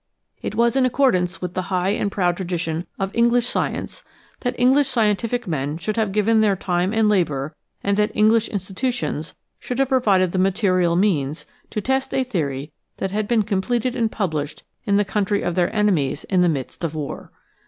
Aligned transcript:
It 0.41 0.55
was 0.55 0.75
in 0.75 0.83
accordance 0.83 1.43
with 1.43 1.53
the 1.53 1.61
high 1.69 1.89
and 1.91 2.11
proud 2.11 2.35
tradition 2.35 2.87
of 2.97 3.13
English 3.15 3.45
science 3.45 4.01
that 4.39 4.55
English 4.59 4.87
scientific 4.87 5.45
men 5.45 5.77
should 5.77 5.95
have 5.95 6.11
given 6.11 6.41
their 6.41 6.55
time 6.55 6.91
and 6.91 7.07
labor, 7.07 7.55
and 7.83 7.97
that 7.97 8.09
English 8.15 8.47
institutions 8.47 9.35
should 9.59 9.77
have 9.77 9.89
provided 9.89 10.31
the 10.31 10.39
material 10.39 10.95
means, 10.95 11.45
to 11.69 11.81
test 11.81 12.15
a 12.15 12.23
theory 12.23 12.71
that 12.97 13.11
had 13.11 13.27
been 13.27 13.43
completed 13.43 13.95
and 13.95 14.11
published 14.11 14.63
in 14.85 14.97
the 14.97 15.05
country 15.05 15.43
of 15.43 15.53
their 15.53 15.71
enemies 15.71 16.23
in 16.23 16.41
the 16.41 16.49
midst 16.49 16.83
of 16.83 16.95
war. 16.95 17.31